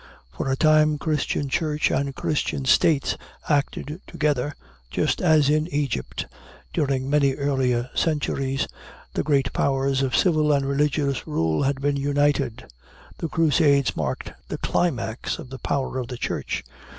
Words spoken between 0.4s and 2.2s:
a time Christian Church and